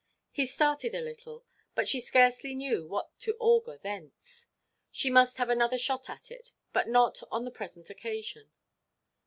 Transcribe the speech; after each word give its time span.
He 0.31 0.47
started 0.47 0.95
a 0.95 0.99
little, 0.99 1.45
but 1.75 1.87
she 1.87 1.99
scarcely 2.01 2.55
knew 2.55 2.87
what 2.87 3.11
to 3.19 3.37
augur 3.39 3.77
thence. 3.77 4.47
She 4.89 5.11
must 5.11 5.37
have 5.37 5.51
another 5.51 5.77
shot 5.77 6.09
at 6.09 6.31
it; 6.31 6.53
but 6.73 6.87
not 6.89 7.21
on 7.29 7.45
the 7.45 7.51
present 7.51 7.91
occasion. 7.91 8.51